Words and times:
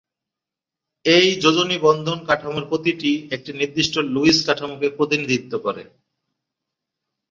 এই 1.05 1.27
যোজনী 1.43 1.77
বন্ধন 1.79 2.17
কাঠামোর 2.25 2.65
প্রতিটি 2.69 3.11
একটি 3.31 3.51
নির্দিষ্ট 3.53 3.95
লুইস 4.13 4.37
কাঠামোকে 4.47 4.87
প্রতিনিধিত্ব 4.97 5.53
করে। 5.65 5.83